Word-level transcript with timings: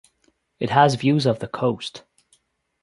It 0.59 0.71
has 0.71 0.95
views 0.95 1.27
of 1.27 1.37
the 1.37 1.47
coast. 1.47 2.01